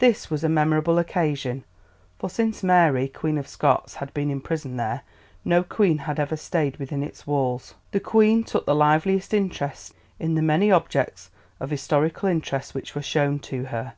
This 0.00 0.28
was 0.30 0.44
a 0.44 0.50
memorable 0.50 0.98
occasion, 0.98 1.64
for 2.18 2.28
since 2.28 2.62
Mary, 2.62 3.08
Queen 3.08 3.38
of 3.38 3.48
Scots, 3.48 3.94
had 3.94 4.12
been 4.12 4.30
imprisoned 4.30 4.78
there, 4.78 5.00
no 5.46 5.62
queen 5.62 5.96
had 5.96 6.20
ever 6.20 6.36
stayed 6.36 6.76
within 6.76 7.02
its 7.02 7.26
walls. 7.26 7.74
The 7.92 7.98
Queen 8.00 8.44
took 8.44 8.66
the 8.66 8.74
liveliest 8.74 9.32
interest 9.32 9.94
in 10.20 10.34
the 10.34 10.42
many 10.42 10.70
objects 10.70 11.30
of 11.58 11.70
historical 11.70 12.28
interest 12.28 12.74
which 12.74 12.94
were 12.94 13.00
shown 13.00 13.38
to 13.48 13.64
her. 13.64 13.94